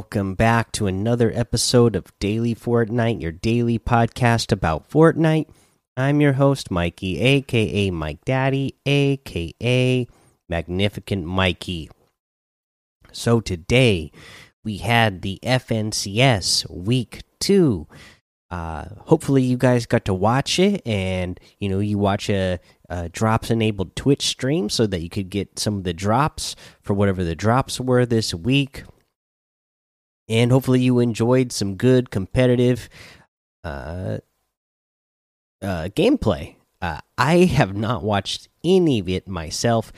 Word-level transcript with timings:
Welcome 0.00 0.34
back 0.34 0.72
to 0.72 0.86
another 0.86 1.30
episode 1.34 1.94
of 1.94 2.18
Daily 2.20 2.54
Fortnite, 2.54 3.20
your 3.20 3.32
daily 3.32 3.78
podcast 3.78 4.50
about 4.50 4.88
Fortnite. 4.88 5.46
I'm 5.94 6.22
your 6.22 6.32
host, 6.32 6.70
Mikey, 6.70 7.20
aka 7.20 7.90
Mike 7.90 8.24
Daddy, 8.24 8.76
aka 8.86 10.08
Magnificent 10.48 11.26
Mikey. 11.26 11.90
So 13.12 13.42
today 13.42 14.10
we 14.64 14.78
had 14.78 15.20
the 15.20 15.38
FNCS 15.42 16.70
week 16.70 17.20
two. 17.38 17.86
Uh, 18.50 18.86
hopefully 19.00 19.42
you 19.42 19.58
guys 19.58 19.84
got 19.84 20.06
to 20.06 20.14
watch 20.14 20.58
it, 20.58 20.80
and 20.86 21.38
you 21.58 21.68
know 21.68 21.78
you 21.78 21.98
watch 21.98 22.30
a, 22.30 22.58
a 22.88 23.10
drops 23.10 23.50
enabled 23.50 23.94
Twitch 23.96 24.26
stream 24.26 24.70
so 24.70 24.86
that 24.86 25.02
you 25.02 25.10
could 25.10 25.28
get 25.28 25.58
some 25.58 25.76
of 25.76 25.84
the 25.84 25.92
drops 25.92 26.56
for 26.80 26.94
whatever 26.94 27.22
the 27.22 27.36
drops 27.36 27.78
were 27.78 28.06
this 28.06 28.32
week 28.32 28.84
and 30.30 30.52
hopefully 30.52 30.80
you 30.80 31.00
enjoyed 31.00 31.50
some 31.50 31.74
good 31.74 32.10
competitive 32.10 32.88
uh, 33.64 34.18
uh, 35.60 35.88
gameplay. 35.88 36.54
Uh, 36.80 37.00
I 37.18 37.38
have 37.44 37.76
not 37.76 38.04
watched 38.04 38.48
any 38.64 39.00
of 39.00 39.08
it 39.08 39.28
myself. 39.28 39.92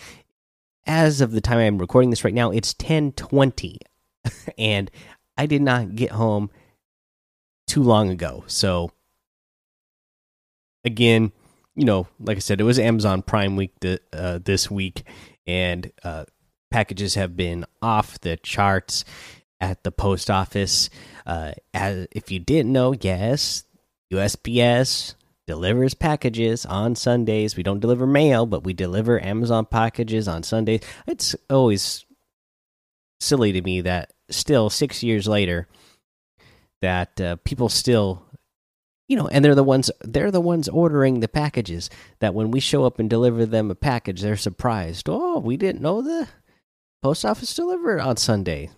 As 0.86 1.20
of 1.20 1.30
the 1.30 1.40
time 1.42 1.58
I'm 1.58 1.78
recording 1.78 2.10
this 2.10 2.24
right 2.24 2.34
now, 2.34 2.50
it's 2.50 2.74
10:20, 2.74 3.76
and 4.58 4.90
I 5.36 5.46
did 5.46 5.62
not 5.62 5.94
get 5.94 6.12
home 6.12 6.50
too 7.68 7.82
long 7.82 8.08
ago. 8.10 8.42
So 8.48 8.90
again, 10.82 11.30
you 11.76 11.84
know, 11.84 12.08
like 12.18 12.38
I 12.38 12.40
said, 12.40 12.60
it 12.60 12.64
was 12.64 12.78
Amazon 12.78 13.22
Prime 13.22 13.54
week 13.54 13.78
th 13.80 14.00
uh, 14.12 14.40
this 14.42 14.70
week, 14.70 15.04
and 15.46 15.92
uh, 16.02 16.24
packages 16.70 17.14
have 17.14 17.36
been 17.36 17.64
off 17.80 18.18
the 18.18 18.38
charts 18.38 19.04
at 19.62 19.84
the 19.84 19.92
post 19.92 20.30
office. 20.30 20.90
Uh, 21.24 21.52
as 21.72 22.08
if 22.10 22.30
you 22.30 22.40
didn't 22.40 22.72
know, 22.72 22.92
yes, 23.00 23.64
USPS 24.12 25.14
delivers 25.46 25.94
packages 25.94 26.66
on 26.66 26.94
Sundays. 26.96 27.56
We 27.56 27.62
don't 27.62 27.80
deliver 27.80 28.06
mail, 28.06 28.44
but 28.44 28.64
we 28.64 28.74
deliver 28.74 29.22
Amazon 29.24 29.64
packages 29.64 30.28
on 30.28 30.42
Sundays. 30.42 30.80
It's 31.06 31.34
always 31.48 32.04
silly 33.20 33.52
to 33.52 33.62
me 33.62 33.80
that 33.82 34.12
still 34.30 34.68
six 34.68 35.02
years 35.02 35.28
later 35.28 35.68
that 36.80 37.20
uh, 37.20 37.36
people 37.44 37.68
still 37.68 38.24
you 39.08 39.16
know 39.16 39.28
and 39.28 39.44
they're 39.44 39.54
the 39.54 39.62
ones 39.62 39.90
they're 40.00 40.32
the 40.32 40.40
ones 40.40 40.68
ordering 40.68 41.20
the 41.20 41.28
packages 41.28 41.88
that 42.18 42.34
when 42.34 42.50
we 42.50 42.58
show 42.58 42.84
up 42.84 42.98
and 42.98 43.08
deliver 43.08 43.46
them 43.46 43.70
a 43.70 43.74
package 43.76 44.22
they're 44.22 44.36
surprised 44.36 45.06
oh 45.08 45.38
we 45.38 45.56
didn't 45.56 45.82
know 45.82 46.02
the 46.02 46.26
post 47.02 47.24
office 47.24 47.54
delivered 47.54 48.00
on 48.00 48.16
sunday 48.16 48.68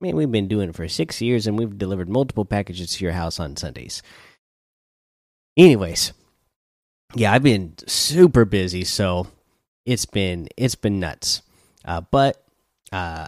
I 0.00 0.04
mean, 0.04 0.16
we've 0.16 0.30
been 0.30 0.48
doing 0.48 0.68
it 0.70 0.74
for 0.74 0.88
six 0.88 1.22
years 1.22 1.46
and 1.46 1.58
we've 1.58 1.78
delivered 1.78 2.08
multiple 2.08 2.44
packages 2.44 2.92
to 2.92 3.04
your 3.04 3.14
house 3.14 3.40
on 3.40 3.56
Sundays. 3.56 4.02
Anyways, 5.56 6.12
yeah, 7.14 7.32
I've 7.32 7.42
been 7.42 7.74
super 7.86 8.44
busy, 8.44 8.84
so 8.84 9.28
it's 9.86 10.04
been 10.04 10.48
it's 10.56 10.74
been 10.74 11.00
nuts. 11.00 11.40
Uh, 11.82 12.02
but 12.10 12.44
uh, 12.92 13.26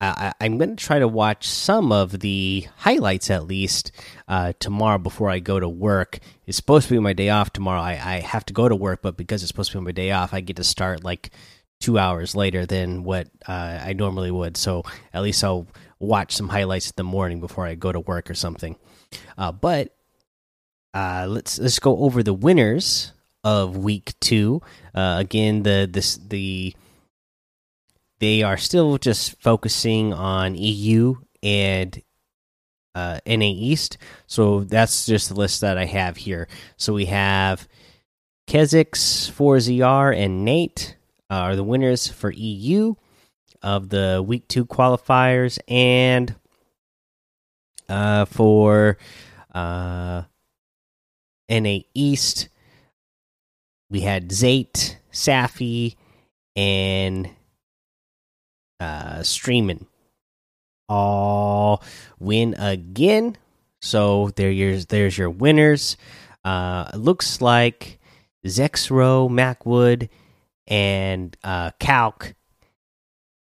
I, 0.00 0.32
am 0.40 0.58
going 0.58 0.76
to 0.76 0.84
try 0.84 0.98
to 0.98 1.08
watch 1.08 1.46
some 1.46 1.92
of 1.92 2.20
the 2.20 2.66
highlights 2.78 3.30
at 3.30 3.46
least 3.46 3.92
uh, 4.28 4.52
tomorrow 4.58 4.98
before 4.98 5.30
I 5.30 5.38
go 5.38 5.60
to 5.60 5.68
work. 5.68 6.18
It's 6.46 6.56
supposed 6.56 6.88
to 6.88 6.94
be 6.94 7.00
my 7.00 7.12
day 7.12 7.28
off 7.28 7.52
tomorrow. 7.52 7.80
I, 7.80 7.92
I 7.92 8.20
have 8.20 8.44
to 8.46 8.52
go 8.52 8.68
to 8.68 8.74
work, 8.74 9.00
but 9.02 9.16
because 9.16 9.42
it's 9.42 9.48
supposed 9.48 9.72
to 9.72 9.78
be 9.78 9.84
my 9.84 9.92
day 9.92 10.10
off, 10.10 10.34
I 10.34 10.40
get 10.40 10.56
to 10.56 10.64
start 10.64 11.04
like 11.04 11.30
two 11.80 11.98
hours 11.98 12.34
later 12.34 12.66
than 12.66 13.04
what 13.04 13.28
uh, 13.46 13.80
I 13.82 13.92
normally 13.92 14.30
would. 14.30 14.56
So 14.56 14.84
at 15.12 15.22
least 15.22 15.44
I'll 15.44 15.66
watch 16.00 16.34
some 16.34 16.48
highlights 16.48 16.88
in 16.88 16.94
the 16.96 17.04
morning 17.04 17.38
before 17.38 17.66
I 17.66 17.74
go 17.76 17.92
to 17.92 18.00
work 18.00 18.30
or 18.30 18.34
something. 18.34 18.76
Uh, 19.38 19.52
but 19.52 19.94
uh, 20.92 21.26
let's 21.28 21.58
let's 21.58 21.78
go 21.78 21.98
over 21.98 22.22
the 22.22 22.34
winners 22.34 23.12
of 23.44 23.76
week 23.76 24.14
two. 24.20 24.62
Uh, 24.94 25.16
again, 25.18 25.62
the 25.62 25.88
this 25.90 26.16
the 26.16 26.74
they 28.18 28.42
are 28.42 28.56
still 28.56 28.98
just 28.98 29.40
focusing 29.40 30.12
on 30.12 30.54
EU 30.54 31.14
and 31.42 32.02
uh, 32.94 33.20
NA 33.26 33.46
East. 33.46 33.98
So 34.26 34.60
that's 34.64 35.06
just 35.06 35.28
the 35.28 35.34
list 35.34 35.60
that 35.60 35.78
I 35.78 35.86
have 35.86 36.16
here. 36.18 36.48
So 36.76 36.92
we 36.92 37.06
have 37.06 37.66
Kezix, 38.46 39.30
4ZR, 39.30 40.14
and 40.16 40.44
Nate 40.44 40.96
are 41.30 41.56
the 41.56 41.64
winners 41.64 42.08
for 42.08 42.30
EU 42.32 42.94
of 43.62 43.88
the 43.88 44.24
week 44.26 44.48
two 44.48 44.64
qualifiers 44.64 45.58
and 45.68 46.34
uh, 47.88 48.24
for 48.24 48.96
uh, 49.52 50.22
NA 51.48 51.78
East, 51.92 52.48
we 53.90 54.02
had 54.02 54.28
Zayt, 54.30 54.96
Safi, 55.12 55.96
and 56.54 57.28
uh, 58.78 59.22
Streamin' 59.22 59.86
all 60.88 61.82
win 62.18 62.54
again. 62.54 63.36
So 63.82 64.30
there, 64.36 64.76
there's 64.82 65.18
your 65.18 65.30
winners. 65.30 65.96
Uh, 66.44 66.90
looks 66.94 67.40
like 67.40 67.98
Zexrow, 68.46 69.28
Mackwood, 69.28 70.08
and 70.66 71.36
uh, 71.42 71.72
Calc 71.80 72.34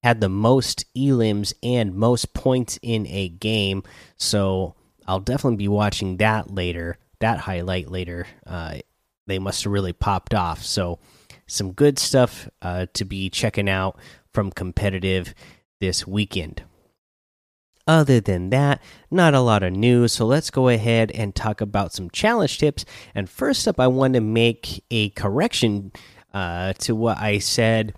had 0.03 0.21
the 0.21 0.29
most 0.29 0.85
elims 0.95 1.53
and 1.63 1.95
most 1.95 2.33
points 2.35 2.79
in 2.83 3.07
a 3.09 3.29
game. 3.29 3.83
So 4.17 4.75
I'll 5.07 5.21
definitely 5.21 5.57
be 5.57 5.69
watching 5.69 6.19
that 6.19 6.51
later, 6.51 6.99
that 7.21 7.41
highlight 7.41 7.91
later. 7.91 8.27
Uh, 8.47 8.79
they 9.27 9.39
must 9.39 9.65
have 9.65 9.73
really 9.73 9.93
popped 9.93 10.35
off. 10.35 10.63
So 10.63 10.99
some 11.47 11.73
good 11.73 11.99
stuff 11.99 12.49
uh, 12.63 12.87
to 12.95 13.05
be 13.05 13.31
checking 13.31 13.69
out 13.69 13.99
from 14.33 14.51
competitive 14.51 15.35
this 15.81 16.07
weekend. 16.07 16.63
Other 17.87 18.21
than 18.21 18.51
that, 18.51 18.83
not 19.11 19.33
a 19.33 19.41
lot 19.41 19.63
of 19.63 19.73
news. 19.73 20.13
So 20.13 20.27
let's 20.27 20.51
go 20.51 20.69
ahead 20.69 21.11
and 21.13 21.35
talk 21.35 21.63
about 21.63 21.95
some 21.95 22.11
challenge 22.11 22.59
tips. 22.59 22.85
And 23.15 23.31
first 23.31 23.67
up, 23.67 23.81
I 23.81 23.87
want 23.87 24.13
to 24.13 24.21
make 24.21 24.85
a 24.91 25.09
correction 25.11 25.93
uh, 26.35 26.75
to 26.75 26.95
what 26.95 27.17
I 27.17 27.39
said 27.39 27.95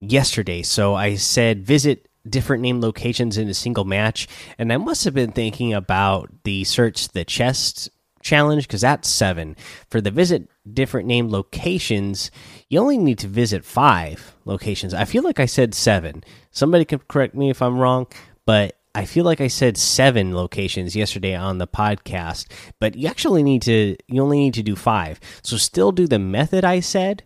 yesterday. 0.00 0.62
So 0.62 0.94
I 0.94 1.16
said 1.16 1.66
visit 1.66 2.08
different 2.28 2.62
name 2.62 2.80
locations 2.80 3.38
in 3.38 3.48
a 3.48 3.54
single 3.54 3.84
match, 3.84 4.28
and 4.58 4.72
I 4.72 4.76
must 4.76 5.04
have 5.04 5.14
been 5.14 5.32
thinking 5.32 5.72
about 5.72 6.30
the 6.44 6.64
search 6.64 7.08
the 7.08 7.24
chest 7.24 7.88
challenge 8.22 8.66
because 8.66 8.80
that's 8.80 9.08
seven. 9.08 9.56
For 9.88 10.00
the 10.00 10.10
visit 10.10 10.48
different 10.70 11.06
name 11.06 11.30
locations, 11.30 12.30
you 12.68 12.80
only 12.80 12.98
need 12.98 13.18
to 13.20 13.28
visit 13.28 13.64
five 13.64 14.36
locations. 14.44 14.92
I 14.92 15.04
feel 15.04 15.22
like 15.22 15.40
I 15.40 15.46
said 15.46 15.74
seven. 15.74 16.24
Somebody 16.50 16.84
can 16.84 16.98
correct 17.08 17.34
me 17.34 17.50
if 17.50 17.62
I'm 17.62 17.78
wrong, 17.78 18.06
but 18.44 18.76
I 18.94 19.04
feel 19.04 19.24
like 19.24 19.40
I 19.40 19.48
said 19.48 19.76
seven 19.76 20.34
locations 20.34 20.96
yesterday 20.96 21.34
on 21.34 21.58
the 21.58 21.66
podcast, 21.66 22.46
but 22.80 22.96
you 22.96 23.08
actually 23.08 23.42
need 23.42 23.62
to 23.62 23.96
you 24.08 24.22
only 24.22 24.38
need 24.38 24.54
to 24.54 24.62
do 24.62 24.74
five. 24.74 25.20
So 25.42 25.56
still 25.56 25.92
do 25.92 26.06
the 26.06 26.18
method 26.18 26.64
I 26.64 26.80
said 26.80 27.22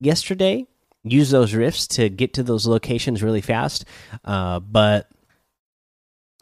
yesterday 0.00 0.66
use 1.04 1.30
those 1.30 1.54
rifts 1.54 1.86
to 1.86 2.08
get 2.08 2.34
to 2.34 2.42
those 2.42 2.66
locations 2.66 3.22
really 3.22 3.40
fast. 3.40 3.84
Uh, 4.24 4.60
but 4.60 5.08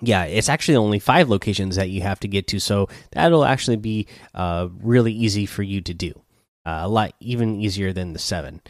yeah, 0.03 0.25
it's 0.25 0.49
actually 0.49 0.77
only 0.77 0.99
five 0.99 1.29
locations 1.29 1.77
that 1.77 1.89
you 1.89 2.03
have 2.03 2.21
to 2.21 2.29
get 2.29 2.47
to, 2.49 2.61
so 2.61 2.89
that'll 3.13 3.45
actually 3.45 3.77
be 3.77 4.07
uh, 4.35 4.69
really 4.83 5.13
easy 5.13 5.47
for 5.47 5.63
you 5.63 5.81
to 5.81 5.95
do. 5.95 6.13
Uh, 6.67 6.81
a 6.83 6.89
lot 6.89 7.15
even 7.21 7.61
easier 7.61 7.93
than 7.93 8.13
the 8.13 8.19
seven. 8.19 8.61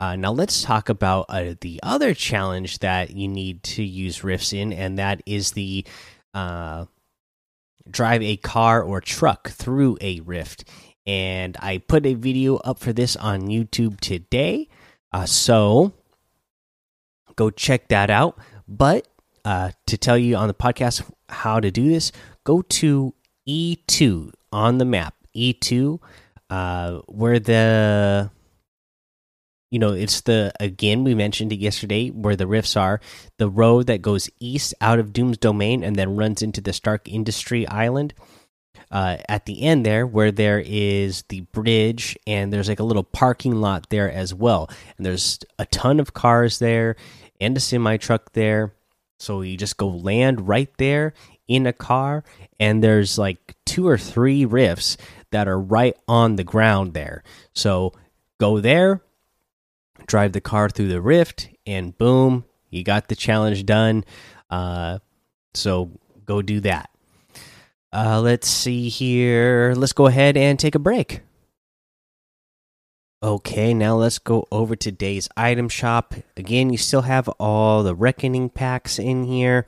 Uh, 0.00 0.16
now 0.16 0.32
let's 0.32 0.62
talk 0.62 0.88
about 0.88 1.26
uh, 1.28 1.54
the 1.60 1.78
other 1.82 2.14
challenge 2.14 2.80
that 2.80 3.10
you 3.10 3.28
need 3.28 3.62
to 3.62 3.82
use 3.82 4.24
rifts 4.24 4.52
in, 4.52 4.72
and 4.72 4.98
that 4.98 5.22
is 5.24 5.52
the 5.52 5.84
uh, 6.32 6.86
drive 7.88 8.22
a 8.22 8.36
car 8.36 8.82
or 8.82 9.00
truck 9.00 9.50
through 9.50 9.96
a 10.00 10.20
rift. 10.20 10.64
And 11.06 11.56
I 11.60 11.78
put 11.78 12.06
a 12.06 12.14
video 12.14 12.56
up 12.56 12.78
for 12.78 12.92
this 12.92 13.14
on 13.14 13.42
YouTube 13.42 14.00
today. 14.00 14.68
Uh, 15.14 15.24
so 15.24 15.92
go 17.36 17.48
check 17.48 17.86
that 17.88 18.10
out. 18.10 18.36
But 18.66 19.06
uh, 19.44 19.70
to 19.86 19.96
tell 19.96 20.18
you 20.18 20.34
on 20.34 20.48
the 20.48 20.54
podcast 20.54 21.08
how 21.28 21.60
to 21.60 21.70
do 21.70 21.88
this, 21.88 22.10
go 22.42 22.62
to 22.62 23.14
E2 23.48 24.32
on 24.52 24.78
the 24.78 24.84
map. 24.84 25.14
E2, 25.36 26.00
uh, 26.50 26.98
where 27.06 27.38
the 27.38 28.30
you 29.70 29.78
know 29.78 29.92
it's 29.92 30.20
the 30.22 30.52
again 30.60 31.02
we 31.02 31.14
mentioned 31.14 31.52
it 31.52 31.58
yesterday 31.58 32.08
where 32.10 32.36
the 32.36 32.46
rifts 32.46 32.76
are 32.76 33.00
the 33.38 33.48
road 33.48 33.88
that 33.88 34.00
goes 34.00 34.30
east 34.38 34.72
out 34.80 35.00
of 35.00 35.12
doom's 35.12 35.36
domain 35.38 35.82
and 35.82 35.96
then 35.96 36.14
runs 36.14 36.42
into 36.42 36.60
the 36.60 36.72
stark 36.72 37.08
industry 37.08 37.66
island 37.66 38.14
uh, 38.94 39.18
at 39.28 39.44
the 39.44 39.62
end 39.62 39.84
there 39.84 40.06
where 40.06 40.32
there 40.32 40.62
is 40.64 41.24
the 41.28 41.40
bridge 41.52 42.16
and 42.26 42.50
there's 42.50 42.68
like 42.68 42.80
a 42.80 42.84
little 42.84 43.04
parking 43.04 43.56
lot 43.56 43.90
there 43.90 44.10
as 44.10 44.32
well 44.32 44.70
and 44.96 45.04
there's 45.04 45.38
a 45.58 45.66
ton 45.66 46.00
of 46.00 46.14
cars 46.14 46.58
there 46.60 46.96
and 47.40 47.54
a 47.56 47.60
semi 47.60 47.98
truck 47.98 48.32
there 48.32 48.72
so 49.18 49.42
you 49.42 49.56
just 49.56 49.76
go 49.76 49.88
land 49.88 50.48
right 50.48 50.70
there 50.78 51.14
in 51.48 51.66
a 51.66 51.72
car, 51.72 52.24
and 52.58 52.82
there's 52.82 53.18
like 53.18 53.54
two 53.64 53.86
or 53.86 53.98
three 53.98 54.44
rifts 54.44 54.96
that 55.30 55.48
are 55.48 55.58
right 55.58 55.96
on 56.08 56.36
the 56.36 56.44
ground 56.44 56.94
there. 56.94 57.22
So 57.52 57.92
go 58.38 58.60
there, 58.60 59.02
drive 60.06 60.32
the 60.32 60.40
car 60.40 60.68
through 60.68 60.88
the 60.88 61.00
rift, 61.00 61.48
and 61.66 61.96
boom, 61.96 62.44
you 62.70 62.84
got 62.84 63.08
the 63.08 63.16
challenge 63.16 63.66
done. 63.66 64.04
Uh, 64.50 64.98
so 65.54 65.90
go 66.24 66.42
do 66.42 66.60
that. 66.60 66.90
Uh, 67.94 68.20
let's 68.20 68.48
see 68.48 68.88
here. 68.88 69.72
Let's 69.76 69.92
go 69.92 70.06
ahead 70.06 70.36
and 70.36 70.58
take 70.58 70.74
a 70.74 70.80
break. 70.80 71.20
Okay, 73.22 73.72
now 73.72 73.94
let's 73.94 74.18
go 74.18 74.48
over 74.50 74.74
today's 74.74 75.28
item 75.36 75.68
shop. 75.68 76.12
Again, 76.36 76.70
you 76.70 76.76
still 76.76 77.02
have 77.02 77.28
all 77.38 77.84
the 77.84 77.94
Reckoning 77.94 78.50
packs 78.50 78.98
in 78.98 79.22
here. 79.22 79.66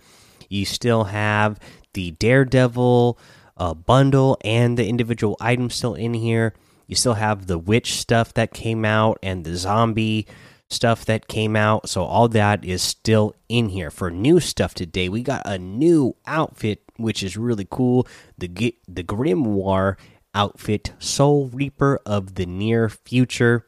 You 0.49 0.65
still 0.65 1.05
have 1.05 1.61
the 1.95 2.11
Daredevil 2.11 3.17
uh, 3.57 3.75
bundle 3.75 4.39
and 4.45 4.77
the 4.77 4.89
individual 4.89 5.37
items 5.41 5.77
still 5.77 5.95
in 5.95 6.13
here. 6.13 6.53
You 6.89 6.97
still 6.97 7.15
have 7.15 7.47
the 7.47 7.59
Witch 7.59 7.95
stuff 7.95 8.35
that 8.35 8.53
came 8.53 8.85
out 8.85 9.21
and 9.23 9.45
the 9.45 9.57
Zombie 9.57 10.27
stuff 10.69 11.05
that 11.05 11.29
came 11.29 11.55
out. 11.55 11.89
So 11.89 12.03
all 12.03 12.29
that 12.31 12.65
is 12.65 12.83
still 12.83 13.37
in 13.49 13.69
here. 13.69 13.91
For 13.91 14.11
new 14.11 14.41
stuff 14.41 14.75
today, 14.75 15.09
we 15.09 15.23
got 15.23 15.43
a 15.47 15.59
new 15.59 16.17
outfit 16.27 16.86
which 16.99 17.23
is 17.23 17.37
really 17.37 17.67
cool. 17.71 18.07
The 18.39 18.75
the 18.89 19.05
Grimoire 19.05 19.97
outfit, 20.35 20.93
Soul 20.99 21.49
Reaper 21.49 22.01
of 22.05 22.35
the 22.35 22.47
Near 22.47 22.89
Future. 22.89 23.67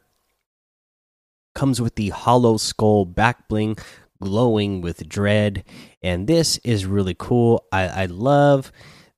Comes 1.54 1.80
with 1.80 1.96
the 1.96 2.10
Hollow 2.10 2.56
Skull 2.56 3.04
back 3.04 3.48
bling, 3.48 3.78
glowing 4.22 4.80
with 4.80 5.08
dread, 5.08 5.64
and 6.02 6.26
this 6.26 6.58
is 6.58 6.86
really 6.86 7.16
cool. 7.18 7.64
I, 7.72 7.88
I 7.88 8.06
love 8.06 8.70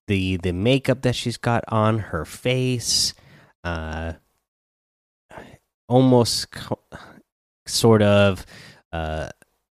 the 0.06 0.38
the 0.38 0.52
makeup 0.52 1.02
that 1.02 1.14
she's 1.14 1.36
got 1.36 1.64
on 1.68 1.98
her 1.98 2.24
face. 2.24 3.14
Uh, 3.62 4.14
almost 5.88 6.46
sort 7.66 8.00
of, 8.00 8.46
uh, 8.92 9.28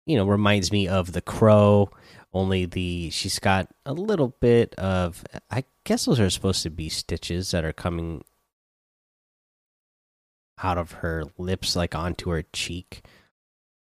you 0.06 0.16
know, 0.16 0.26
reminds 0.26 0.72
me 0.72 0.88
of 0.88 1.12
the 1.12 1.20
Crow 1.20 1.90
only 2.36 2.66
the 2.66 3.08
she's 3.10 3.38
got 3.38 3.68
a 3.86 3.94
little 3.94 4.34
bit 4.40 4.74
of 4.74 5.24
I 5.50 5.64
guess 5.84 6.04
those 6.04 6.20
are 6.20 6.28
supposed 6.28 6.62
to 6.64 6.70
be 6.70 6.90
stitches 6.90 7.50
that 7.52 7.64
are 7.64 7.72
coming 7.72 8.24
out 10.62 10.76
of 10.76 10.92
her 10.92 11.24
lips 11.38 11.74
like 11.76 11.94
onto 11.94 12.30
her 12.30 12.42
cheek. 12.52 13.02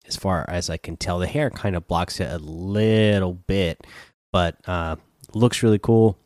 As 0.07 0.17
far 0.17 0.45
as 0.49 0.69
I 0.69 0.77
can 0.77 0.97
tell 0.97 1.21
the 1.21 1.29
hair 1.29 1.51
kind 1.51 1.77
of 1.77 1.87
blocks 1.87 2.19
it 2.19 2.29
a 2.31 2.39
little 2.39 3.35
bit 3.35 3.87
but 4.33 4.57
uh 4.67 4.97
looks 5.33 5.63
really 5.63 5.79
cool 5.79 6.19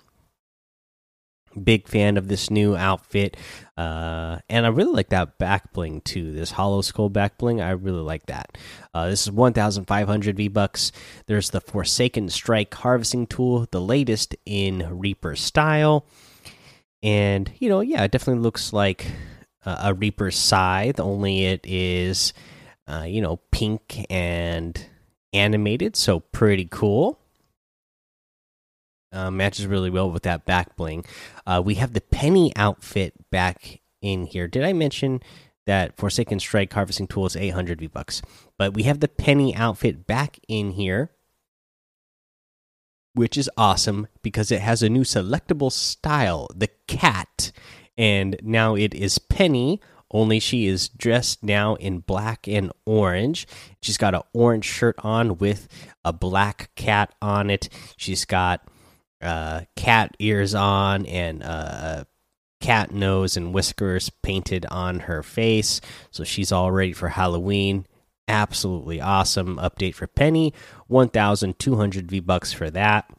big 1.62 1.87
fan 1.89 2.17
of 2.17 2.29
this 2.29 2.51
new 2.51 2.77
outfit 2.77 3.37
uh, 3.77 4.39
and 4.49 4.67
i 4.67 4.69
really 4.69 4.93
like 4.93 5.09
that 5.09 5.39
back 5.39 5.73
bling 5.73 6.01
too 6.01 6.33
this 6.33 6.53
hollow 6.53 6.81
skull 6.81 7.09
back 7.09 7.39
bling 7.39 7.61
i 7.61 7.71
really 7.71 8.03
like 8.03 8.27
that. 8.27 8.56
Uh, 8.93 9.09
this 9.09 9.23
is 9.23 9.31
1500 9.31 10.37
v 10.37 10.49
bucks 10.49 10.93
there's 11.27 11.51
the 11.51 11.61
forsaken 11.61 12.29
strike 12.29 12.73
harvesting 12.75 13.27
tool 13.27 13.67
the 13.71 13.81
latest 13.81 14.35
in 14.47 14.87
reaper 14.99 15.35
style. 15.37 16.06
And 17.03 17.51
you 17.59 17.69
know 17.69 17.81
yeah 17.81 18.05
it 18.05 18.12
definitely 18.12 18.43
looks 18.43 18.73
like 18.73 19.06
a 19.67 19.95
reaper 19.95 20.31
scythe 20.31 21.01
only 21.01 21.47
it 21.47 21.61
is 21.65 22.33
uh, 22.87 23.05
you 23.06 23.21
know 23.21 23.41
pink 23.51 24.05
and 24.11 24.87
animated 25.33 25.97
so 25.97 26.21
pretty 26.21 26.69
cool 26.71 27.19
uh, 29.14 29.31
matches 29.31 29.66
really 29.66 29.90
well 29.90 30.11
with 30.11 30.25
that 30.25 30.44
back 30.44 30.76
bling. 30.76 31.05
Uh, 31.46 31.62
we 31.64 31.76
have 31.76 31.93
the 31.93 32.00
penny 32.00 32.52
outfit 32.56 33.14
back 33.31 33.81
in 34.02 34.26
here. 34.26 34.49
Did 34.49 34.64
I 34.64 34.72
mention 34.72 35.22
that 35.66 35.96
Forsaken 35.96 36.40
Strike 36.40 36.72
harvesting 36.72 37.06
tool 37.06 37.26
is 37.26 37.37
800 37.37 37.81
V 37.81 37.87
bucks? 37.87 38.20
But 38.58 38.75
we 38.75 38.82
have 38.82 39.00
the 39.00 39.08
penny 39.08 39.55
outfit 39.55 40.06
back 40.06 40.38
in 40.49 40.72
here, 40.72 41.11
which 43.14 43.38
is 43.38 43.49
awesome 43.56 44.08
because 44.22 44.50
it 44.50 44.61
has 44.61 44.82
a 44.82 44.88
new 44.88 45.02
selectable 45.02 45.72
style, 45.72 46.49
the 46.55 46.69
cat, 46.87 47.52
and 47.96 48.37
now 48.43 48.75
it 48.75 48.93
is 48.93 49.19
Penny. 49.19 49.81
Only 50.10 50.38
she 50.38 50.67
is 50.67 50.88
dressed 50.88 51.43
now 51.43 51.75
in 51.76 52.00
black 52.00 52.46
and 52.46 52.72
orange. 52.87 53.49
She's 53.82 53.96
got 53.96 54.14
an 54.14 54.22
orange 54.32 54.64
shirt 54.64 54.94
on 54.99 55.38
with 55.38 55.67
a 56.05 56.12
black 56.12 56.70
cat 56.76 57.14
on 57.20 57.50
it. 57.50 57.69
She's 57.96 58.25
got 58.25 58.69
uh, 59.25 59.62
cat 59.76 60.15
ears 60.19 60.55
on 60.55 61.06
and 61.06 61.43
uh, 61.43 62.05
cat 62.61 62.93
nose 62.93 63.37
and 63.37 63.53
whiskers 63.53 64.11
painted 64.23 64.67
on 64.71 65.00
her 65.00 65.23
face. 65.23 65.81
So 66.11 66.25
she's 66.25 66.53
all 66.53 66.71
ready 66.71 66.93
for 66.93 67.09
Halloween. 67.09 67.87
Absolutely 68.26 69.00
awesome 69.00 69.56
update 69.56 69.94
for 69.94 70.06
Penny. 70.06 70.55
1,200 70.87 72.11
V 72.11 72.21
bucks 72.21 72.53
for 72.53 72.71
that. 72.71 73.11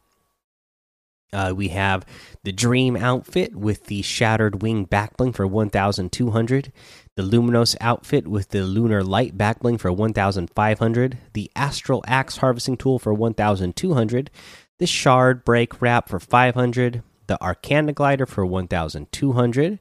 Uh, 1.33 1.53
we 1.53 1.67
have 1.67 2.05
the 2.43 2.53
Dream 2.53 2.95
outfit 2.95 3.55
with 3.55 3.85
the 3.85 4.01
Shattered 4.01 4.61
Wing 4.61 4.87
backbling 4.87 5.35
for 5.35 5.45
1,200. 5.45 6.71
The 7.15 7.23
Luminous 7.23 7.75
outfit 7.81 8.27
with 8.27 8.49
the 8.49 8.63
Lunar 8.63 9.03
Light 9.03 9.37
backbling 9.37 9.79
for 9.79 9.91
1,500. 9.91 11.17
The 11.33 11.51
Astral 11.55 12.03
Axe 12.07 12.37
harvesting 12.37 12.77
tool 12.77 12.99
for 12.99 13.13
1,200 13.13 14.31
the 14.79 14.87
Shard 14.87 15.45
Break 15.45 15.81
Wrap 15.81 16.09
for 16.09 16.19
500, 16.19 17.03
the 17.27 17.41
Arcana 17.41 17.93
Glider 17.93 18.25
for 18.25 18.45
1,200. 18.45 19.79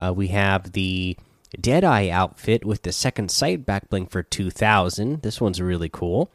Uh, 0.00 0.12
we 0.14 0.28
have 0.28 0.72
the 0.72 1.16
Deadeye 1.60 2.08
outfit 2.08 2.64
with 2.64 2.82
the 2.82 2.92
second 2.92 3.30
sight 3.30 3.66
back 3.66 3.90
bling 3.90 4.06
for 4.06 4.22
2,000. 4.22 5.22
This 5.22 5.40
one's 5.40 5.60
really 5.60 5.90
cool. 5.90 6.30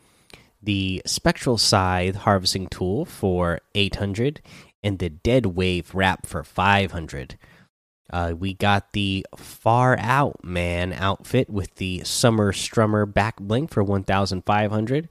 The 0.62 1.01
Spectral 1.06 1.58
Scythe 1.58 2.16
harvesting 2.18 2.68
tool 2.68 3.06
for 3.06 3.60
800, 3.74 4.42
and 4.84 5.00
the 5.00 5.10
Dead 5.10 5.48
Wave 5.48 5.94
wrap 5.96 6.27
for 6.27 6.44
500. 6.44 7.38
Uh, 8.12 8.34
we 8.38 8.54
got 8.54 8.94
the 8.94 9.25
Far 9.36 9.98
Out 10.00 10.44
Man 10.44 10.94
outfit 10.94 11.50
with 11.50 11.75
the 11.75 12.04
Summer 12.04 12.54
Strummer 12.54 13.12
back 13.12 13.38
bling 13.38 13.68
for 13.68 13.84
1,500. 13.84 15.10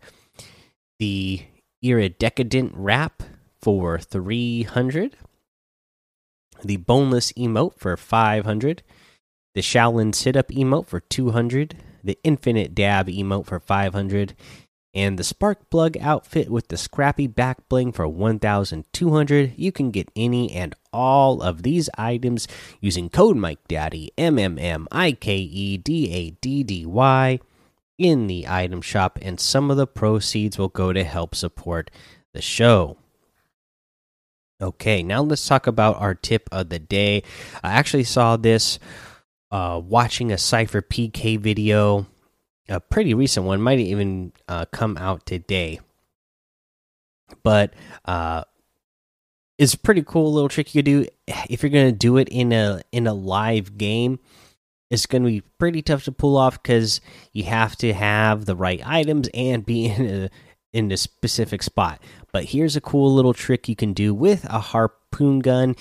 The 0.99 1.43
Iridescent 1.90 2.73
Wrap 2.75 3.23
for 3.61 3.99
300. 3.99 5.16
The 6.64 6.76
Boneless 6.78 7.33
Emote 7.33 7.78
for 7.78 7.97
500. 7.97 8.83
The 9.55 9.61
Shaolin 9.61 10.14
Sit 10.14 10.37
Up 10.37 10.49
Emote 10.49 10.87
for 10.87 11.00
200. 11.00 11.76
The 12.02 12.19
Infinite 12.25 12.75
Dab 12.75 13.09
Emote 13.09 13.47
for 13.47 13.61
500. 13.61 14.35
And 14.95 15.19
the 15.19 15.25
Spark 15.25 15.69
Plug 15.69 15.97
outfit 15.99 16.49
with 16.49 16.69
the 16.69 16.76
Scrappy 16.76 17.26
Back 17.26 17.69
Bling 17.69 17.93
for 17.93 18.09
1200. 18.09 19.52
You 19.57 19.73
can 19.73 19.90
get 19.90 20.11
any 20.16 20.52
and 20.52 20.75
all 20.93 21.43
of 21.43 21.62
these 21.62 21.90
items 21.99 22.49
using 22.81 23.11
code 23.11 23.37
Mike 23.37 23.69
Daddy 23.69 24.11
M 24.16 24.38
M 24.38 24.59
M 24.59 24.88
I 24.90 25.12
K 25.12 25.37
E 25.37 25.76
D 25.76 26.12
A 26.12 26.31
D 26.31 26.62
D 26.62 26.87
Y 26.87 27.38
in 27.99 28.26
the 28.26 28.47
item 28.49 28.81
shop, 28.83 29.19
and 29.23 29.41
some 29.41 29.71
of 29.71 29.76
the 29.76 29.87
proceeds 29.87 30.59
will 30.59 30.69
go 30.69 30.93
to 30.93 31.05
help 31.05 31.35
support 31.35 31.91
the 32.33 32.43
show. 32.43 32.99
Okay, 34.61 35.03
now 35.03 35.23
let's 35.23 35.47
talk 35.47 35.67
about 35.67 35.97
our 35.97 36.15
tip 36.15 36.49
of 36.50 36.69
the 36.69 36.79
day. 36.79 37.23
I 37.62 37.73
actually 37.73 38.05
saw 38.05 38.37
this 38.37 38.79
uh, 39.50 39.81
watching 39.85 40.33
a 40.33 40.37
SypherPK 40.37 41.38
video, 41.38 42.07
a 42.69 42.81
pretty 42.81 43.15
recent 43.15 43.47
one, 43.47 43.61
might 43.61 43.79
even 43.79 44.33
uh, 44.49 44.65
come 44.73 44.97
out 44.97 45.26
today. 45.26 45.81
But 47.43 47.75
uh, 48.05 48.45
it's 49.59 49.75
pretty 49.75 50.03
cool 50.03 50.33
little 50.33 50.49
trick 50.49 50.75
you 50.75 50.83
could 50.83 50.87
do 50.87 51.07
if 51.49 51.62
you're 51.62 51.71
gonna 51.71 51.93
do 51.93 52.17
it 52.19 52.29
in 52.29 52.53
a 52.53 52.83
in 52.93 53.07
a 53.07 53.15
live 53.15 53.76
game 53.76 54.21
it's 54.90 55.07
going 55.07 55.23
to 55.23 55.31
be 55.31 55.43
pretty 55.59 55.83
tough 55.83 56.05
to 56.05 56.12
pull 56.12 56.37
off 56.37 56.62
because 56.62 57.00
you 57.33 57.45
have 57.45 57.76
to 57.76 57.93
have 57.93 58.45
the 58.45 58.57
right 58.57 58.81
items 58.87 59.28
and 59.35 59.66
be 59.66 59.87
in 59.90 60.07
a 60.07 60.31
in 60.73 60.93
a 60.93 60.97
specific 60.97 61.62
spot. 61.62 62.02
But 62.33 62.45
here's 62.45 62.76
a 62.76 62.83
cool 62.83 63.12
little 63.14 63.33
trick 63.33 63.69
you 63.69 63.76
can 63.76 63.93
do 63.95 64.12
with 64.12 64.45
a 64.45 64.59
harpoon 64.59 65.38
gun 65.38 65.75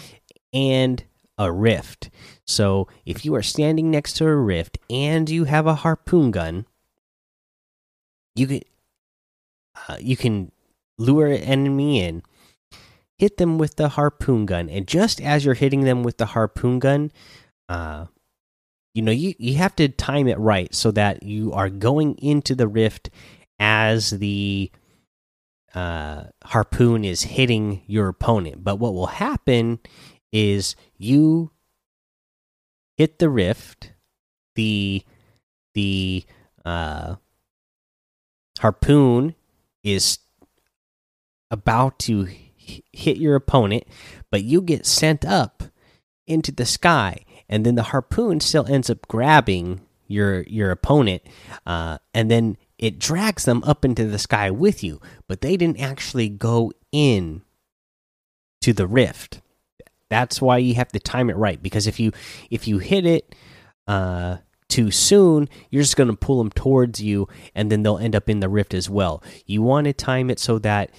and 0.54 1.04
a 1.38 1.52
rift. 1.52 2.10
So 2.46 2.88
if 3.06 3.26
you 3.26 3.36
are 3.36 3.44
standing 3.44 3.92
next 3.92 4.14
to 4.14 4.26
a 4.26 4.36
rift 4.36 4.78
and 4.90 5.30
you 5.30 5.44
have 5.44 5.68
a 5.68 5.76
harpoon 5.76 6.32
gun, 6.32 6.66
you 8.36 8.48
can 8.48 8.62
uh, 9.88 9.98
you 10.00 10.16
can 10.16 10.52
lure 10.98 11.28
an 11.28 11.42
enemy 11.42 12.02
in, 12.02 12.24
hit 13.18 13.38
them 13.38 13.58
with 13.58 13.76
the 13.76 13.90
harpoon 13.90 14.46
gun, 14.46 14.70
and 14.70 14.88
just 14.88 15.20
as 15.20 15.44
you're 15.44 15.56
hitting 15.56 15.82
them 15.82 16.04
with 16.04 16.18
the 16.18 16.28
harpoon 16.28 16.80
gun, 16.80 17.12
uh, 17.68 18.06
you 18.96 19.02
know 19.02 19.12
you 19.12 19.36
you 19.38 19.56
have 19.56 19.76
to 19.76 19.90
time 19.90 20.28
it 20.28 20.40
right 20.40 20.74
so 20.74 20.90
that 20.92 21.22
you 21.22 21.52
are 21.54 21.70
going 21.70 22.16
into 22.16 22.56
the 22.56 22.68
rift 22.68 23.10
as 23.60 24.10
the 24.10 24.72
uh, 25.76 26.24
harpoon 26.46 27.04
is 27.04 27.24
hitting 27.24 27.82
your 27.86 28.08
opponent. 28.08 28.64
But 28.64 28.78
what 28.78 28.94
will 28.94 29.08
happen 29.08 29.80
is 30.32 30.76
you 30.98 31.52
hit 32.96 33.20
the 33.20 33.30
rift, 33.30 33.92
the 34.56 35.04
the 35.74 36.24
uh, 36.64 37.16
harpoon 38.60 39.36
is 39.84 40.20
about 41.52 42.00
to 42.00 42.28
hit 42.58 43.18
your 43.18 43.36
opponent, 43.36 43.84
but 44.32 44.44
you 44.44 44.62
get 44.62 44.86
sent 44.86 45.26
up 45.26 45.64
into 46.26 46.52
the 46.52 46.66
sky, 46.66 47.26
and 47.50 47.66
then 47.66 47.76
the 47.76 47.84
harpoon 47.84 48.40
still 48.40 48.66
ends 48.68 48.90
up 48.90 49.08
grabbing 49.08 49.82
your 50.08 50.42
your 50.44 50.72
opponent, 50.72 51.22
uh, 51.66 51.98
and 52.14 52.30
then 52.30 52.58
it 52.78 53.00
drags 53.00 53.46
them 53.46 53.64
up 53.64 53.86
into 53.86 54.06
the 54.06 54.20
sky 54.20 54.52
with 54.52 54.84
you. 54.84 55.00
But 55.28 55.42
they 55.42 55.58
didn't 55.58 55.80
actually 55.80 56.30
go 56.30 56.72
in 56.92 57.42
to 58.62 58.74
the 58.74 58.88
rift. 58.88 59.42
That's 60.10 60.42
why 60.42 60.58
you 60.58 60.76
have 60.76 60.92
to 60.92 61.00
time 61.00 61.30
it 61.30 61.36
right 61.36 61.62
because 61.62 61.88
if 61.88 62.00
you 62.00 62.12
if 62.50 62.68
you 62.68 62.80
hit 62.80 63.06
it 63.06 63.36
uh, 63.88 64.38
too 64.70 64.92
soon, 64.92 65.50
you're 65.70 65.84
just 65.84 65.98
going 65.98 66.10
to 66.10 66.16
pull 66.16 66.38
them 66.38 66.52
towards 66.52 67.02
you, 67.02 67.28
and 67.54 67.72
then 67.72 67.84
they'll 67.84 67.98
end 67.98 68.16
up 68.16 68.30
in 68.30 68.40
the 68.40 68.50
rift 68.50 68.74
as 68.74 68.90
well. 68.90 69.24
You 69.46 69.62
want 69.62 69.86
to 69.86 69.94
time 69.94 70.30
it 70.30 70.40
so 70.40 70.60
that 70.60 70.92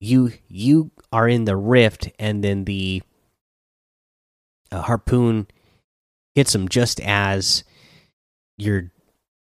you 0.00 0.32
you 0.48 0.90
are 1.12 1.28
in 1.28 1.44
the 1.44 1.56
rift, 1.56 2.10
and 2.18 2.42
then 2.42 2.64
the 2.64 3.02
uh, 4.72 4.82
harpoon 4.82 5.46
hits 6.36 6.52
them 6.52 6.68
just 6.68 7.00
as 7.00 7.64
you're 8.56 8.92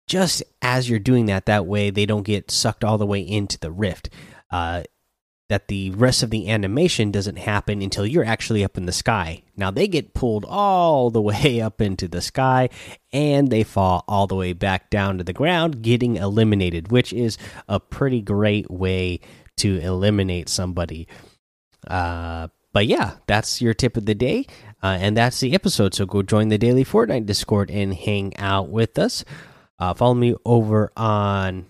just 0.08 0.42
as 0.62 0.90
you're 0.90 0.98
doing 0.98 1.28
that. 1.28 1.46
That 1.46 1.68
way, 1.68 1.92
they 1.92 2.06
don't 2.06 2.24
get 2.24 2.50
sucked 2.50 2.84
all 2.84 2.98
the 2.98 3.06
way 3.06 3.20
into 3.20 3.60
the 3.60 3.72
rift. 3.72 4.10
Uh, 4.50 4.84
that 5.48 5.68
the 5.68 5.92
rest 5.92 6.24
of 6.24 6.32
the 6.32 6.50
animation 6.50 7.12
doesn't 7.12 7.38
happen 7.38 7.82
until 7.82 8.06
you're 8.06 8.26
actually 8.26 8.64
up 8.64 8.78
in 8.78 8.88
the 8.88 8.92
sky. 8.92 9.44
Now 9.56 9.70
they 9.70 9.88
get 9.88 10.16
pulled 10.16 10.44
all 10.46 11.12
the 11.12 11.22
way 11.22 11.62
up 11.62 11.82
into 11.82 12.08
the 12.08 12.22
sky 12.22 12.70
and 13.14 13.50
they 13.50 13.64
fall 13.64 14.04
all 14.08 14.26
the 14.26 14.36
way 14.36 14.54
back 14.54 14.90
down 14.90 15.20
to 15.20 15.24
the 15.24 15.34
ground, 15.34 15.84
getting 15.84 16.16
eliminated, 16.16 16.92
which 16.92 17.14
is 17.14 17.38
a 17.68 17.80
pretty 17.80 18.22
great 18.22 18.72
way 18.72 19.20
to 19.58 19.78
eliminate 19.82 20.50
somebody. 20.50 21.08
Uh, 21.86 22.48
but 22.76 22.88
yeah, 22.88 23.14
that's 23.26 23.62
your 23.62 23.74
tip 23.74 23.96
of 23.96 24.06
the 24.06 24.14
day. 24.14 24.46
Uh, 24.84 24.98
and 25.00 25.16
that's 25.16 25.40
the 25.40 25.54
episode. 25.54 25.94
So 25.94 26.06
go 26.06 26.22
join 26.22 26.50
the 26.50 26.58
daily 26.58 26.84
Fortnite 26.84 27.26
Discord 27.26 27.72
and 27.72 27.94
hang 27.94 28.36
out 28.36 28.68
with 28.68 29.00
us. 29.00 29.24
Uh, 29.80 29.94
follow 29.94 30.14
me 30.14 30.36
over 30.44 30.92
on 30.98 31.68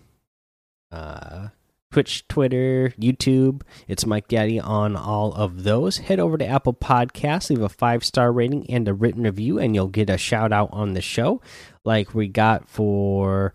uh, 0.92 1.50
Twitch, 1.92 2.28
Twitter, 2.28 2.92
YouTube. 3.00 3.62
It's 3.88 4.08
Mike 4.08 4.30
Daddy 4.30 4.60
on 4.60 4.96
all 4.96 5.32
of 5.36 5.64
those. 5.64 6.00
Head 6.00 6.20
over 6.20 6.40
to 6.40 6.48
Apple 6.48 6.74
Podcasts, 6.74 7.52
leave 7.52 7.62
a 7.62 7.70
five 7.70 8.04
star 8.04 8.32
rating 8.32 8.68
and 8.72 8.88
a 8.88 8.94
written 8.96 9.22
review, 9.22 9.60
and 9.60 9.76
you'll 9.76 9.90
get 9.90 10.10
a 10.10 10.18
shout 10.18 10.52
out 10.52 10.70
on 10.72 10.94
the 10.94 11.02
show, 11.02 11.40
like 11.84 12.16
we 12.16 12.28
got 12.28 12.68
for, 12.68 13.54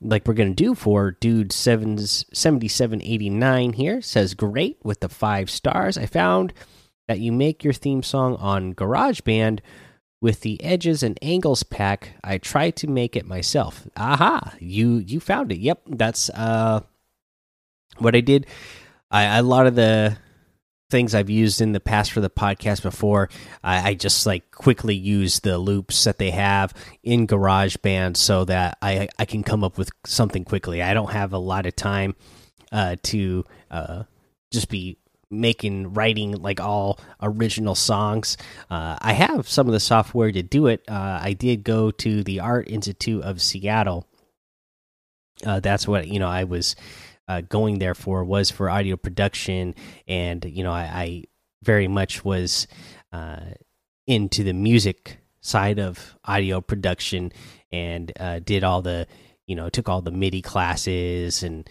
like 0.00 0.26
we're 0.26 0.34
gonna 0.34 0.54
do 0.54 0.74
for 0.74 1.12
dude 1.12 1.52
sevens 1.52 2.24
seventy 2.32 2.66
seven 2.66 3.00
eighty 3.00 3.30
nine 3.30 3.74
here. 3.74 4.02
Says 4.02 4.34
great 4.34 4.78
with 4.82 4.98
the 4.98 5.08
five 5.08 5.48
stars. 5.48 5.96
I 5.96 6.06
found 6.06 6.52
that 7.10 7.18
you 7.18 7.32
make 7.32 7.64
your 7.64 7.72
theme 7.72 8.04
song 8.04 8.36
on 8.36 8.72
GarageBand 8.72 9.58
with 10.20 10.42
the 10.42 10.62
edges 10.62 11.02
and 11.02 11.18
angles 11.20 11.64
pack. 11.64 12.12
I 12.22 12.38
tried 12.38 12.76
to 12.76 12.86
make 12.86 13.16
it 13.16 13.26
myself. 13.26 13.88
Aha! 13.96 14.54
You 14.60 14.98
you 14.98 15.18
found 15.18 15.50
it. 15.50 15.58
Yep, 15.58 15.82
that's 15.88 16.30
uh 16.30 16.82
what 17.98 18.14
I 18.14 18.20
did, 18.20 18.46
I 19.10 19.38
a 19.38 19.42
lot 19.42 19.66
of 19.66 19.74
the 19.74 20.18
things 20.88 21.12
I've 21.12 21.28
used 21.28 21.60
in 21.60 21.72
the 21.72 21.80
past 21.80 22.12
for 22.12 22.20
the 22.20 22.30
podcast 22.30 22.82
before, 22.82 23.28
I, 23.64 23.90
I 23.90 23.94
just 23.94 24.24
like 24.24 24.52
quickly 24.52 24.94
use 24.94 25.40
the 25.40 25.58
loops 25.58 26.04
that 26.04 26.18
they 26.18 26.30
have 26.30 26.72
in 27.02 27.26
GarageBand 27.26 28.16
so 28.18 28.44
that 28.44 28.78
I 28.80 29.08
I 29.18 29.24
can 29.24 29.42
come 29.42 29.64
up 29.64 29.78
with 29.78 29.90
something 30.06 30.44
quickly. 30.44 30.80
I 30.80 30.94
don't 30.94 31.10
have 31.10 31.32
a 31.32 31.38
lot 31.38 31.66
of 31.66 31.74
time 31.74 32.14
uh, 32.70 32.94
to 33.02 33.44
uh, 33.68 34.04
just 34.52 34.68
be 34.68 34.99
making 35.30 35.94
writing 35.94 36.32
like 36.32 36.60
all 36.60 36.98
original 37.22 37.74
songs. 37.74 38.36
Uh, 38.68 38.98
I 39.00 39.12
have 39.12 39.48
some 39.48 39.66
of 39.66 39.72
the 39.72 39.80
software 39.80 40.32
to 40.32 40.42
do 40.42 40.66
it. 40.66 40.82
Uh, 40.88 41.20
I 41.22 41.32
did 41.34 41.64
go 41.64 41.90
to 41.92 42.22
the 42.24 42.40
Art 42.40 42.68
Institute 42.68 43.22
of 43.22 43.40
Seattle. 43.40 44.06
Uh, 45.44 45.60
that's 45.60 45.88
what 45.88 46.08
you 46.08 46.18
know. 46.18 46.28
I 46.28 46.44
was 46.44 46.76
uh, 47.28 47.40
going 47.42 47.78
there 47.78 47.94
for 47.94 48.24
was 48.24 48.50
for 48.50 48.68
audio 48.68 48.96
production, 48.96 49.74
and 50.06 50.44
you 50.44 50.62
know 50.62 50.72
I, 50.72 50.82
I 50.82 51.24
very 51.62 51.88
much 51.88 52.24
was 52.24 52.66
uh, 53.12 53.40
into 54.06 54.44
the 54.44 54.52
music 54.52 55.18
side 55.40 55.78
of 55.78 56.16
audio 56.24 56.60
production 56.60 57.32
and 57.72 58.12
uh, 58.20 58.40
did 58.40 58.62
all 58.62 58.82
the 58.82 59.06
you 59.46 59.56
know 59.56 59.70
took 59.70 59.88
all 59.88 60.02
the 60.02 60.10
MIDI 60.10 60.42
classes 60.42 61.42
and 61.42 61.68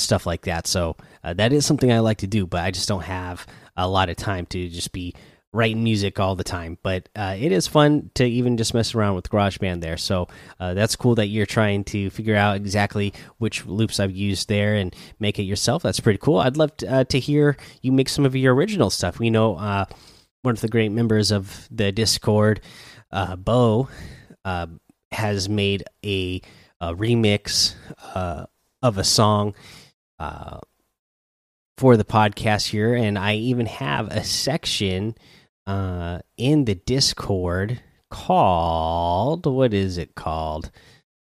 stuff 0.00 0.26
like 0.26 0.42
that. 0.42 0.66
So 0.66 0.96
uh, 1.22 1.34
that 1.34 1.52
is 1.52 1.66
something 1.66 1.92
I 1.92 2.00
like 2.00 2.18
to 2.18 2.26
do, 2.26 2.46
but 2.46 2.62
I 2.62 2.70
just 2.70 2.88
don't 2.88 3.04
have 3.04 3.46
a 3.76 3.88
lot 3.88 4.08
of 4.08 4.16
time 4.16 4.46
to 4.46 4.68
just 4.68 4.92
be 4.92 5.14
writing 5.52 5.82
music 5.82 6.20
all 6.20 6.36
the 6.36 6.44
time. 6.44 6.78
But 6.82 7.08
uh, 7.16 7.36
it 7.38 7.50
is 7.50 7.66
fun 7.66 8.10
to 8.14 8.24
even 8.24 8.56
just 8.56 8.74
mess 8.74 8.94
around 8.94 9.16
with 9.16 9.30
GarageBand 9.30 9.80
there. 9.80 9.96
So 9.96 10.28
uh, 10.60 10.74
that's 10.74 10.96
cool 10.96 11.16
that 11.16 11.26
you're 11.26 11.46
trying 11.46 11.84
to 11.84 12.10
figure 12.10 12.36
out 12.36 12.56
exactly 12.56 13.12
which 13.38 13.66
loops 13.66 13.98
I've 13.98 14.12
used 14.12 14.48
there 14.48 14.74
and 14.74 14.94
make 15.18 15.38
it 15.38 15.44
yourself. 15.44 15.82
That's 15.82 16.00
pretty 16.00 16.18
cool. 16.18 16.38
I'd 16.38 16.56
love 16.56 16.76
to, 16.78 16.92
uh, 16.92 17.04
to 17.04 17.18
hear 17.18 17.56
you 17.82 17.92
make 17.92 18.08
some 18.08 18.24
of 18.24 18.36
your 18.36 18.54
original 18.54 18.90
stuff. 18.90 19.18
We 19.18 19.30
know 19.30 19.56
uh, 19.56 19.86
one 20.42 20.54
of 20.54 20.60
the 20.60 20.68
great 20.68 20.92
members 20.92 21.30
of 21.32 21.68
the 21.70 21.90
Discord, 21.90 22.60
uh, 23.10 23.34
Bo, 23.36 23.88
uh, 24.44 24.68
has 25.12 25.48
made 25.48 25.82
a, 26.04 26.40
a 26.80 26.94
remix 26.94 27.74
of 28.14 28.98
a 28.98 29.04
song. 29.04 29.54
For 31.76 31.96
the 31.96 32.04
podcast 32.04 32.68
here, 32.68 32.94
and 32.94 33.18
I 33.18 33.36
even 33.36 33.66
have 33.66 34.08
a 34.08 34.22
section 34.22 35.14
uh, 35.66 36.20
in 36.36 36.66
the 36.66 36.74
Discord 36.74 37.80
called 38.10 39.46
what 39.46 39.72
is 39.72 39.96
it 39.96 40.14
called? 40.14 40.70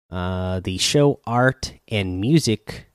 Uh, 0.10 0.60
the 0.62 0.78
show 0.78 1.20
art 1.28 1.74
and 1.88 2.20
music 2.20 2.88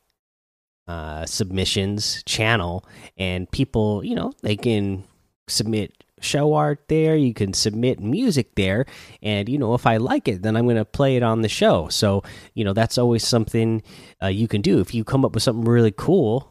uh, 0.88 1.24
submissions 1.26 2.22
channel, 2.24 2.84
and 3.16 3.50
people, 3.50 4.04
you 4.04 4.14
know, 4.14 4.32
they 4.42 4.56
can 4.56 5.04
submit 5.46 6.03
show 6.24 6.54
art 6.54 6.84
there. 6.88 7.16
You 7.16 7.34
can 7.34 7.52
submit 7.52 8.00
music 8.00 8.54
there, 8.56 8.86
and 9.22 9.48
you 9.48 9.58
know, 9.58 9.74
if 9.74 9.86
I 9.86 9.98
like 9.98 10.26
it, 10.28 10.42
then 10.42 10.56
I'm 10.56 10.64
going 10.64 10.76
to 10.76 10.84
play 10.84 11.16
it 11.16 11.22
on 11.22 11.42
the 11.42 11.48
show. 11.48 11.88
So, 11.88 12.22
you 12.54 12.64
know, 12.64 12.72
that's 12.72 12.98
always 12.98 13.26
something 13.26 13.82
uh, 14.22 14.28
you 14.28 14.48
can 14.48 14.62
do 14.62 14.80
if 14.80 14.94
you 14.94 15.04
come 15.04 15.24
up 15.24 15.34
with 15.34 15.42
something 15.42 15.64
really 15.64 15.94
cool 15.96 16.50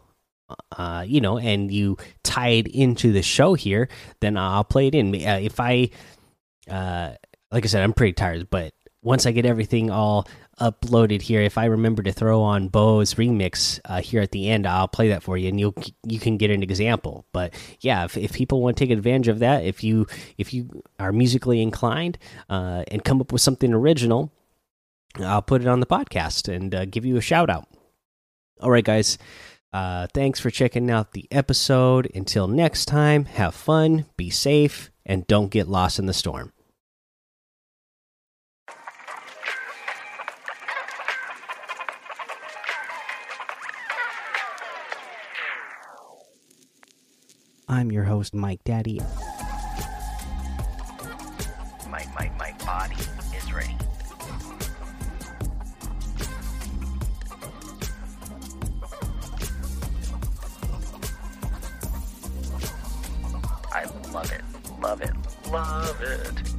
uh, 0.77 1.03
you 1.05 1.21
know, 1.21 1.37
and 1.37 1.71
you 1.71 1.97
tie 2.23 2.49
it 2.49 2.67
into 2.67 3.11
the 3.11 3.21
show 3.21 3.53
here, 3.53 3.89
then 4.21 4.37
I'll 4.37 4.63
play 4.63 4.87
it 4.87 4.95
in. 4.95 5.13
Uh, 5.13 5.39
if 5.41 5.59
I, 5.59 5.89
uh, 6.69 7.13
like 7.51 7.63
I 7.63 7.67
said, 7.67 7.83
I'm 7.83 7.93
pretty 7.93 8.13
tired, 8.13 8.49
but 8.49 8.73
once 9.01 9.25
I 9.25 9.31
get 9.31 9.45
everything 9.45 9.89
all 9.89 10.27
uploaded 10.59 11.21
here, 11.21 11.41
if 11.41 11.57
I 11.57 11.65
remember 11.65 12.03
to 12.03 12.11
throw 12.11 12.41
on 12.41 12.67
Bo's 12.67 13.15
remix 13.15 13.79
uh, 13.85 14.01
here 14.01 14.21
at 14.21 14.31
the 14.31 14.49
end, 14.49 14.65
I'll 14.67 14.87
play 14.87 15.09
that 15.09 15.23
for 15.23 15.37
you, 15.37 15.49
and 15.49 15.59
you 15.59 15.73
you 16.07 16.19
can 16.19 16.37
get 16.37 16.51
an 16.51 16.63
example. 16.63 17.25
But 17.31 17.53
yeah, 17.79 18.05
if, 18.05 18.17
if 18.17 18.33
people 18.33 18.61
want 18.61 18.77
to 18.77 18.83
take 18.83 18.91
advantage 18.91 19.27
of 19.27 19.39
that, 19.39 19.63
if 19.63 19.83
you 19.83 20.07
if 20.37 20.53
you 20.53 20.83
are 20.99 21.11
musically 21.11 21.61
inclined 21.61 22.17
uh, 22.49 22.83
and 22.89 23.03
come 23.03 23.21
up 23.21 23.31
with 23.31 23.41
something 23.41 23.73
original, 23.73 24.31
I'll 25.19 25.41
put 25.41 25.61
it 25.61 25.67
on 25.67 25.79
the 25.79 25.85
podcast 25.85 26.53
and 26.53 26.73
uh, 26.73 26.85
give 26.85 27.05
you 27.05 27.17
a 27.17 27.21
shout 27.21 27.49
out. 27.49 27.67
All 28.61 28.71
right, 28.71 28.85
guys. 28.85 29.17
Uh, 29.71 30.05
thanks 30.13 30.39
for 30.39 30.51
checking 30.51 30.91
out 30.91 31.13
the 31.13 31.27
episode. 31.31 32.07
Until 32.13 32.47
next 32.47 32.85
time, 32.85 33.25
have 33.25 33.55
fun, 33.55 34.05
be 34.17 34.29
safe, 34.29 34.91
and 35.03 35.25
don't 35.25 35.49
get 35.49 35.67
lost 35.67 35.97
in 35.97 36.05
the 36.05 36.13
storm. 36.13 36.53
I'm 47.67 47.91
your 47.91 48.03
host, 48.03 48.35
Mike 48.35 48.63
Daddy. 48.65 48.99
My, 51.89 52.05
my, 52.15 52.31
my 52.37 52.53
body 52.65 52.95
is 53.35 53.53
ready. 53.53 53.75
I 63.71 63.85
love 64.11 64.31
it, 64.31 64.41
love 64.81 65.01
it, 65.01 65.13
love 65.49 66.01
it. 66.01 66.52